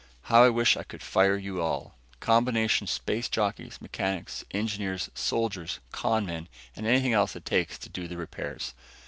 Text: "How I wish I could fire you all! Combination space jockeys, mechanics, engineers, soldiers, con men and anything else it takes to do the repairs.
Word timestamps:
"How 0.33 0.43
I 0.43 0.49
wish 0.49 0.75
I 0.77 0.81
could 0.83 1.03
fire 1.03 1.37
you 1.37 1.61
all! 1.61 1.95
Combination 2.19 2.87
space 2.87 3.29
jockeys, 3.29 3.79
mechanics, 3.79 4.43
engineers, 4.49 5.11
soldiers, 5.13 5.77
con 5.91 6.25
men 6.25 6.49
and 6.75 6.87
anything 6.87 7.13
else 7.13 7.35
it 7.35 7.45
takes 7.45 7.77
to 7.77 7.87
do 7.87 8.07
the 8.07 8.17
repairs. 8.17 8.73